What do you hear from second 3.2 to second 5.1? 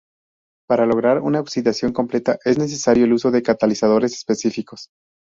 de catalizadores específicos.